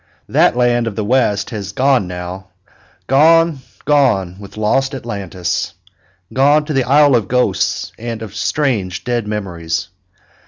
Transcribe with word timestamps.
That 0.29 0.57
land 0.57 0.87
of 0.87 0.95
the 0.95 1.05
West 1.05 1.51
has 1.51 1.73
gone 1.73 2.07
now, 2.07 2.47
"gone, 3.05 3.59
gone 3.85 4.37
with 4.39 4.57
lost 4.57 4.95
Atlantis," 4.95 5.75
gone 6.33 6.65
to 6.65 6.73
the 6.73 6.85
isle 6.85 7.15
of 7.15 7.27
ghosts 7.27 7.91
and 7.99 8.23
of 8.23 8.33
strange 8.33 9.03
dead 9.03 9.27
memories. 9.27 9.89